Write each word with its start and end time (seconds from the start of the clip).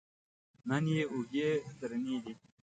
نن 0.67 0.83
یې 0.95 1.03
اوږې 1.13 1.49
درنې 1.79 2.15
دي. 2.23 2.33